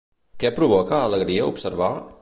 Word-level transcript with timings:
Què 0.43 0.51
provoca 0.59 1.03
alegria 1.11 1.47
observar? 1.53 1.93